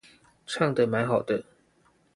[0.47, 1.45] 唱的蠻好的